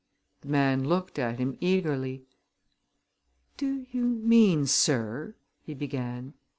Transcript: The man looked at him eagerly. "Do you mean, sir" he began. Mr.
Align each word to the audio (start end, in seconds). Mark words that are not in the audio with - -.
The 0.41 0.47
man 0.47 0.83
looked 0.85 1.19
at 1.19 1.37
him 1.37 1.55
eagerly. 1.61 2.23
"Do 3.55 3.85
you 3.91 4.03
mean, 4.03 4.65
sir" 4.65 5.35
he 5.67 5.75
began. 5.75 6.29
Mr. 6.29 6.33